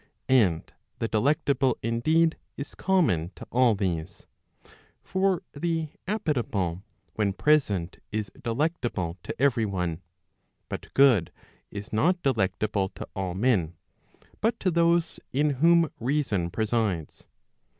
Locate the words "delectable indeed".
1.07-2.35